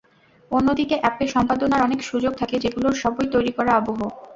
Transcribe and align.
অন্যদিকে 0.51 0.95
অ্যাপে 0.99 1.25
সম্পাদনার 1.27 1.81
অনেক 1.81 1.99
সুযোগ 2.03 2.33
থাকে, 2.35 2.55
যেগুলোর 2.59 2.95
সবই 3.03 3.27
তৈরি 3.33 3.51
করা 3.51 3.71
আবহ। 3.73 3.99